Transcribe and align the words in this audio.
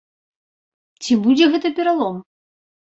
Ці 1.03 1.13
будзе 1.29 1.45
гэты 1.53 1.75
пералом? 1.83 2.15